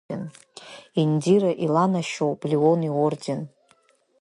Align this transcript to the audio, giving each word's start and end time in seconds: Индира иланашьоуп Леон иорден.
Индира 1.01 1.51
иланашьоуп 1.65 2.39
Леон 2.49 2.81
иорден. 2.87 3.41